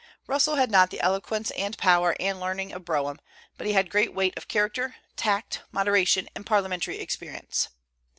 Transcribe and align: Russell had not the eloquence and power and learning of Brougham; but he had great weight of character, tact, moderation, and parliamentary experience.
Russell 0.25 0.55
had 0.55 0.71
not 0.71 0.89
the 0.89 0.99
eloquence 0.99 1.51
and 1.51 1.77
power 1.77 2.15
and 2.19 2.39
learning 2.39 2.73
of 2.73 2.83
Brougham; 2.83 3.19
but 3.55 3.67
he 3.67 3.73
had 3.73 3.91
great 3.91 4.15
weight 4.15 4.35
of 4.35 4.47
character, 4.47 4.95
tact, 5.15 5.61
moderation, 5.71 6.27
and 6.33 6.43
parliamentary 6.43 6.97
experience. 6.97 7.67